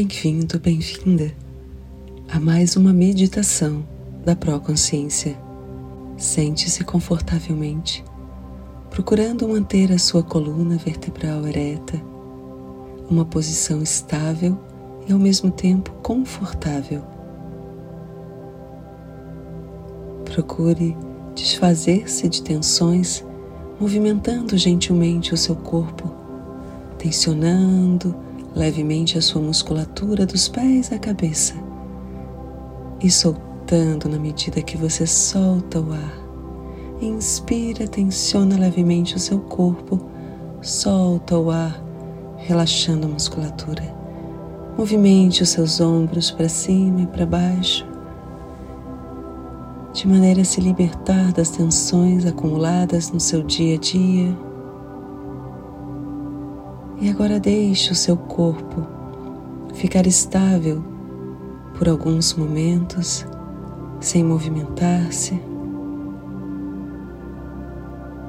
[0.00, 1.34] Bem-vindo, bem-vinda
[2.28, 3.84] a mais uma meditação
[4.24, 5.36] da Proconsciência.
[6.16, 8.04] Sente-se confortavelmente,
[8.90, 12.00] procurando manter a sua coluna vertebral ereta,
[13.10, 14.56] uma posição estável
[15.08, 17.02] e ao mesmo tempo confortável.
[20.26, 20.96] Procure
[21.34, 23.24] desfazer-se de tensões,
[23.80, 26.08] movimentando gentilmente o seu corpo,
[26.96, 28.27] tensionando
[28.58, 31.54] levemente a sua musculatura dos pés à cabeça
[33.00, 36.28] e soltando na medida que você solta o ar.
[37.00, 40.00] Inspira, tensiona levemente o seu corpo,
[40.60, 41.80] solta o ar,
[42.38, 43.96] relaxando a musculatura.
[44.76, 47.86] Movimente os seus ombros para cima e para baixo,
[49.92, 54.47] de maneira a se libertar das tensões acumuladas no seu dia a dia.
[57.00, 58.84] E agora deixe o seu corpo
[59.72, 60.82] ficar estável
[61.78, 63.24] por alguns momentos,
[64.00, 65.40] sem movimentar-se,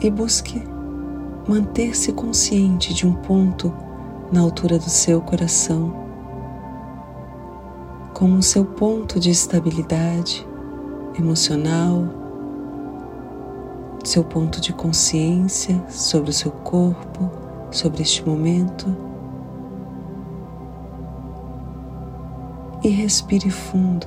[0.00, 0.62] e busque
[1.48, 3.74] manter-se consciente de um ponto
[4.30, 5.92] na altura do seu coração,
[8.14, 10.46] como o seu ponto de estabilidade
[11.18, 12.04] emocional,
[14.04, 17.41] seu ponto de consciência sobre o seu corpo
[17.72, 18.94] sobre este momento
[22.84, 24.06] e respire fundo,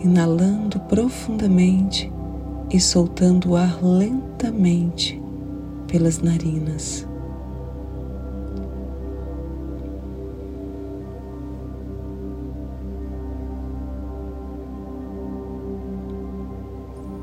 [0.00, 2.12] inalando profundamente
[2.70, 5.20] e soltando o ar lentamente
[5.86, 7.06] pelas narinas.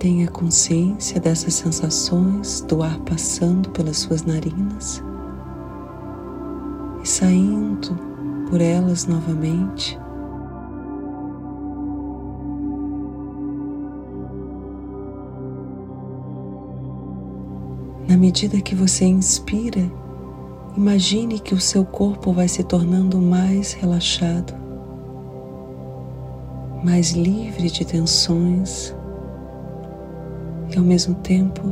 [0.00, 5.04] Tenha consciência dessas sensações do ar passando pelas suas narinas
[7.04, 7.94] e saindo
[8.48, 10.00] por elas novamente.
[18.08, 19.92] Na medida que você inspira,
[20.78, 24.54] imagine que o seu corpo vai se tornando mais relaxado,
[26.82, 28.98] mais livre de tensões
[30.72, 31.62] e ao mesmo tempo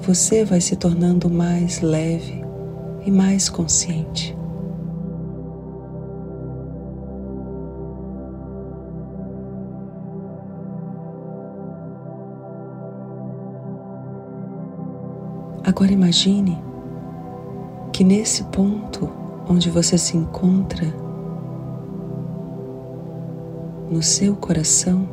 [0.00, 2.44] você vai se tornando mais leve
[3.06, 4.36] e mais consciente.
[15.66, 16.62] Agora imagine
[17.92, 19.10] que nesse ponto
[19.48, 20.86] onde você se encontra,
[23.90, 25.08] no seu coração,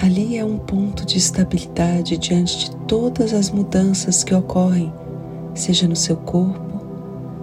[0.00, 4.92] Ali é um ponto de estabilidade diante de todas as mudanças que ocorrem,
[5.54, 6.80] seja no seu corpo,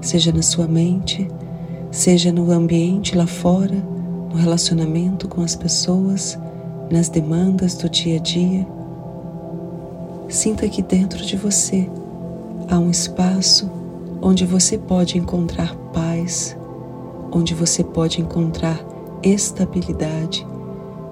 [0.02, 1.28] seja na sua mente,
[1.92, 3.76] seja no ambiente lá fora,
[4.30, 6.38] no relacionamento com as pessoas,
[6.90, 8.68] nas demandas do dia a dia.
[10.28, 11.90] Sinta que dentro de você
[12.70, 13.70] há um espaço
[14.22, 16.56] onde você pode encontrar paz,
[17.32, 18.80] onde você pode encontrar
[19.24, 20.46] estabilidade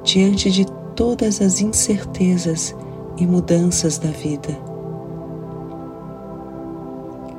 [0.03, 0.66] diante de
[0.99, 2.75] todas as incertezas
[3.15, 4.49] e mudanças da vida.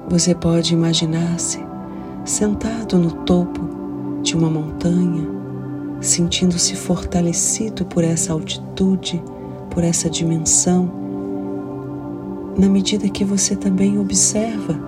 [0.08, 1.62] Você pode imaginar-se
[2.24, 3.60] sentado no topo
[4.22, 5.28] de uma montanha,
[6.00, 9.22] sentindo-se fortalecido por essa altitude,
[9.68, 10.90] por essa dimensão,
[12.56, 14.80] na medida que você também observa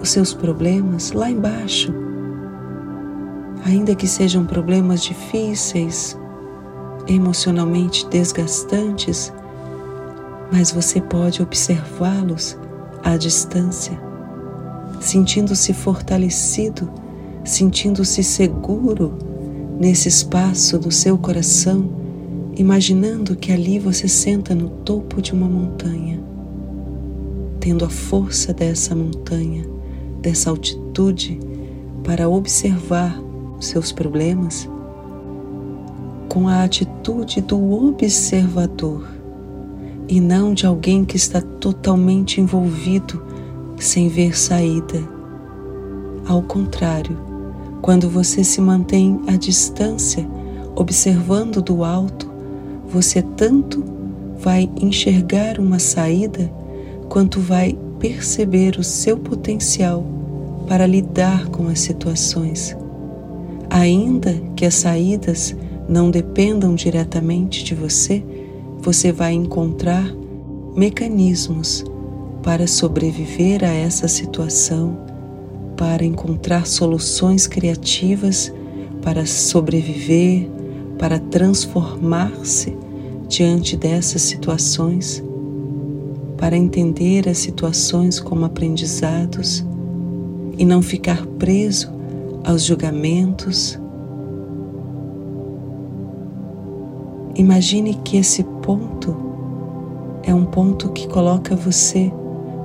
[0.00, 1.92] os seus problemas lá embaixo.
[3.66, 6.16] Ainda que sejam problemas difíceis,
[7.06, 9.32] emocionalmente desgastantes,
[10.52, 12.56] mas você pode observá-los
[13.02, 13.98] à distância,
[15.00, 16.90] sentindo-se fortalecido,
[17.44, 19.14] sentindo-se seguro
[19.78, 21.90] nesse espaço do seu coração,
[22.56, 26.22] imaginando que ali você senta no topo de uma montanha,
[27.60, 29.66] tendo a força dessa montanha,
[30.20, 31.38] dessa altitude
[32.04, 33.20] para observar
[33.60, 34.68] seus problemas
[36.34, 39.08] com a atitude do observador
[40.08, 43.22] e não de alguém que está totalmente envolvido
[43.78, 45.00] sem ver saída.
[46.26, 47.16] Ao contrário,
[47.80, 50.28] quando você se mantém à distância,
[50.74, 52.28] observando do alto,
[52.88, 53.84] você tanto
[54.36, 56.52] vai enxergar uma saída
[57.08, 60.04] quanto vai perceber o seu potencial
[60.66, 62.76] para lidar com as situações.
[63.70, 65.54] Ainda que as saídas
[65.88, 68.24] não dependam diretamente de você,
[68.78, 70.14] você vai encontrar
[70.76, 71.84] mecanismos
[72.42, 74.98] para sobreviver a essa situação,
[75.76, 78.52] para encontrar soluções criativas
[79.04, 80.48] para sobreviver,
[80.98, 82.74] para transformar-se
[83.28, 85.22] diante dessas situações,
[86.38, 89.62] para entender as situações como aprendizados
[90.56, 91.92] e não ficar preso
[92.42, 93.78] aos julgamentos.
[97.36, 99.16] Imagine que esse ponto
[100.22, 102.12] é um ponto que coloca você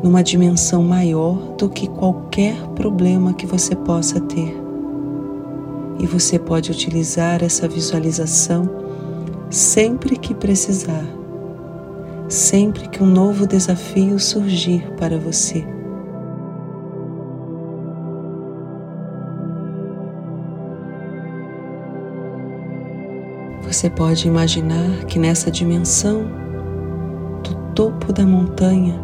[0.03, 4.55] numa dimensão maior do que qualquer problema que você possa ter.
[5.99, 8.69] E você pode utilizar essa visualização
[9.49, 11.03] sempre que precisar,
[12.27, 15.78] sempre que um novo desafio surgir para você.
[23.69, 26.23] Você pode imaginar que nessa dimensão
[27.43, 28.99] do topo da montanha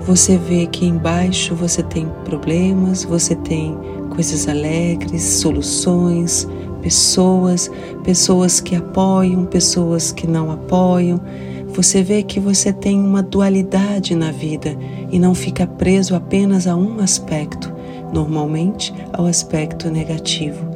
[0.00, 3.76] você vê que embaixo você tem problemas, você tem
[4.08, 6.48] coisas alegres, soluções,
[6.80, 7.70] pessoas,
[8.02, 11.20] pessoas que apoiam, pessoas que não apoiam.
[11.68, 14.74] Você vê que você tem uma dualidade na vida
[15.10, 17.70] e não fica preso apenas a um aspecto,
[18.10, 20.71] normalmente ao aspecto negativo.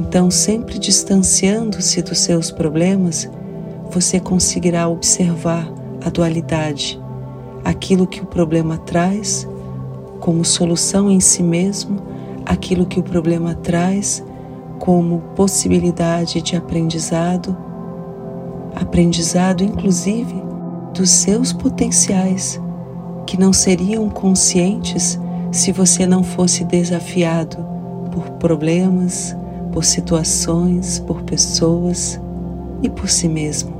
[0.00, 3.28] Então, sempre distanciando-se dos seus problemas,
[3.90, 5.68] você conseguirá observar
[6.04, 7.00] a dualidade
[7.64, 9.46] aquilo que o problema traz
[10.20, 12.00] como solução em si mesmo,
[12.46, 14.24] aquilo que o problema traz
[14.78, 17.56] como possibilidade de aprendizado,
[18.74, 20.34] aprendizado inclusive
[20.94, 22.60] dos seus potenciais,
[23.26, 25.18] que não seriam conscientes
[25.52, 27.58] se você não fosse desafiado
[28.12, 29.36] por problemas,
[29.78, 32.20] por situações, por pessoas
[32.82, 33.72] e por si mesmo.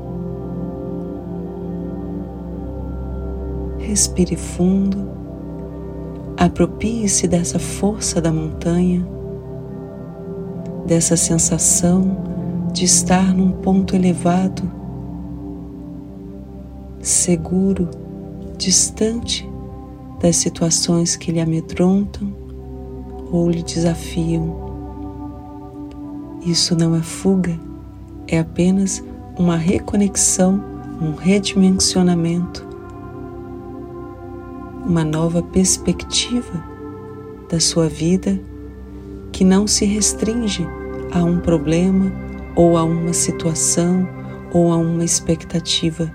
[3.79, 5.09] Respire fundo,
[6.37, 9.05] apropie-se dessa força da montanha,
[10.85, 12.15] dessa sensação
[12.71, 14.71] de estar num ponto elevado,
[17.01, 17.89] seguro,
[18.57, 19.45] distante
[20.21, 22.33] das situações que lhe amedrontam
[23.33, 24.68] ou lhe desafiam.
[26.45, 27.59] Isso não é fuga,
[28.27, 29.03] é apenas
[29.37, 30.63] uma reconexão,
[31.01, 32.69] um redimensionamento
[34.89, 36.63] uma nova perspectiva
[37.47, 38.41] da sua vida
[39.31, 40.65] que não se restringe
[41.11, 42.11] a um problema
[42.55, 44.09] ou a uma situação
[44.51, 46.11] ou a uma expectativa.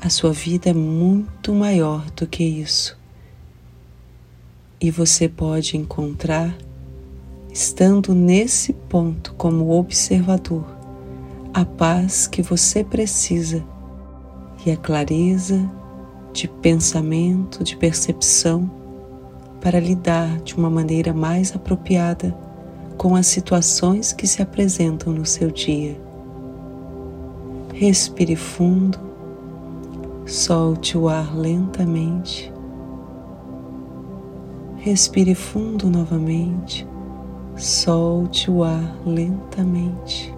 [0.00, 2.98] A sua vida é muito maior do que isso.
[4.80, 6.52] E você pode encontrar,
[7.54, 10.66] estando nesse ponto como observador,
[11.54, 13.62] a paz que você precisa
[14.66, 15.70] e a clareza
[16.32, 18.68] de pensamento, de percepção,
[19.60, 22.36] para lidar de uma maneira mais apropriada
[22.98, 25.96] com as situações que se apresentam no seu dia.
[27.72, 28.98] Respire fundo,
[30.26, 32.52] solte o ar lentamente.
[34.78, 36.84] Respire fundo novamente,
[37.56, 40.34] solte o ar lentamente.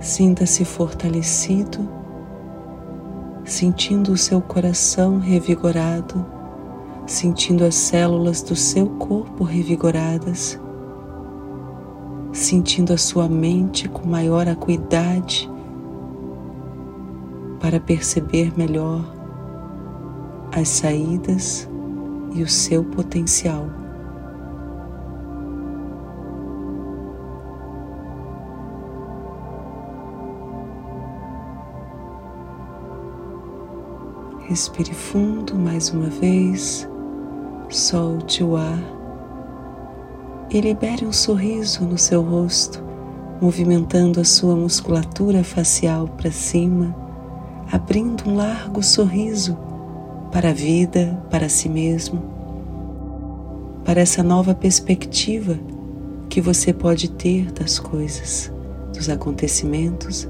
[0.00, 1.88] Sinta-se fortalecido,
[3.44, 6.24] sentindo o seu coração revigorado,
[7.06, 10.58] sentindo as células do seu corpo revigoradas,
[12.32, 15.50] sentindo a sua mente com maior acuidade
[17.60, 19.04] para perceber melhor
[20.52, 21.68] as saídas
[22.34, 23.66] e o seu potencial.
[34.48, 36.88] Respire fundo mais uma vez,
[37.68, 38.82] solte o ar
[40.50, 42.82] e libere um sorriso no seu rosto,
[43.42, 46.96] movimentando a sua musculatura facial para cima,
[47.70, 49.56] abrindo um largo sorriso
[50.32, 52.22] para a vida, para si mesmo,
[53.84, 55.58] para essa nova perspectiva
[56.28, 58.52] que você pode ter das coisas,
[58.94, 60.28] dos acontecimentos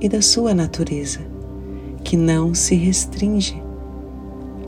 [0.00, 1.20] e da sua natureza
[2.04, 3.62] que não se restringe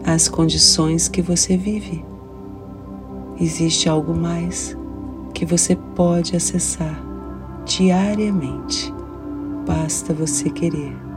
[0.04, 2.04] às condições que você vive.
[3.40, 4.76] Existe algo mais
[5.32, 7.02] que você pode acessar
[7.64, 8.92] diariamente.
[9.66, 11.09] Basta você querer.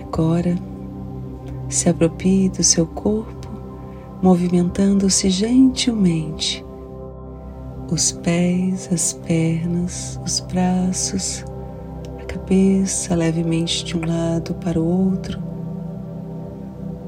[0.00, 0.56] Agora,
[1.68, 3.48] se aproprie do seu corpo,
[4.22, 6.64] movimentando-se gentilmente
[7.90, 11.44] os pés, as pernas, os braços,
[12.20, 15.42] a cabeça levemente de um lado para o outro.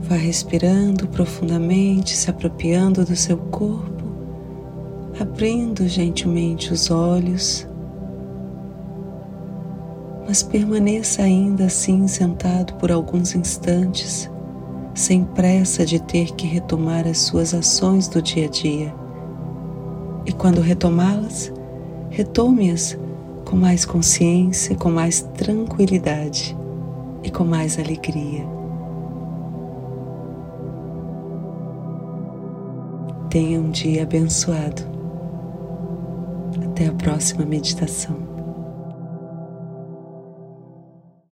[0.02, 4.04] Vá respirando profundamente, se apropriando do seu corpo,
[5.18, 7.66] abrindo gentilmente os olhos
[10.26, 14.30] mas permaneça ainda assim sentado por alguns instantes,
[14.94, 18.94] sem pressa de ter que retomar as suas ações do dia a dia.
[20.26, 21.52] E quando retomá-las,
[22.10, 22.98] retome-as
[23.44, 26.56] com mais consciência, com mais tranquilidade
[27.22, 28.46] e com mais alegria.
[33.28, 34.82] Tenha um dia abençoado.
[36.64, 38.33] Até a próxima meditação.